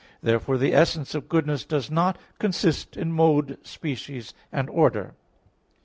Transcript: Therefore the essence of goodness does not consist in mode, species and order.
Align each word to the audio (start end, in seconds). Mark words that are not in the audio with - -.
Therefore 0.23 0.57
the 0.57 0.73
essence 0.73 1.13
of 1.13 1.29
goodness 1.29 1.63
does 1.63 1.91
not 1.91 2.17
consist 2.39 2.97
in 2.97 3.11
mode, 3.11 3.59
species 3.61 4.33
and 4.51 4.67
order. 4.67 5.13